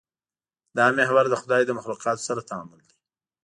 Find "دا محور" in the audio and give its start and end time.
0.77-1.25